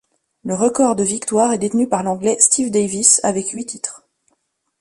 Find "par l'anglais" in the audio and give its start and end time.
1.87-2.35